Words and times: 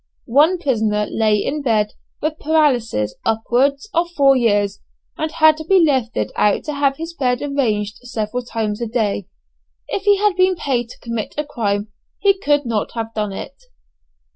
One 0.33 0.57
prisoner 0.57 1.05
lay 1.11 1.37
in 1.37 1.61
bed 1.61 1.93
with 2.23 2.39
paralysis 2.39 3.13
upwards 3.23 3.87
of 3.93 4.09
four 4.09 4.35
years, 4.35 4.79
and 5.15 5.31
had 5.31 5.57
to 5.57 5.63
be 5.63 5.77
lifted 5.79 6.31
out 6.35 6.63
to 6.63 6.73
have 6.73 6.97
his 6.97 7.13
bed 7.13 7.43
arranged 7.43 7.97
several 7.97 8.41
times 8.41 8.81
a 8.81 8.87
day: 8.87 9.27
if 9.89 10.01
he 10.01 10.17
had 10.17 10.35
been 10.35 10.55
paid 10.55 10.89
to 10.89 10.97
commit 11.01 11.35
a 11.37 11.45
crime 11.45 11.89
he 12.17 12.33
could 12.35 12.65
not 12.65 12.93
have 12.93 13.13
done 13.13 13.31
it. 13.31 13.53